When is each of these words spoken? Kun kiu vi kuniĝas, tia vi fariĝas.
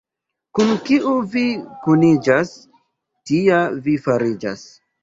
Kun 0.59 0.71
kiu 0.87 1.11
vi 1.35 1.43
kuniĝas, 1.85 2.57
tia 3.31 3.65
vi 3.89 3.99
fariĝas. 4.09 4.71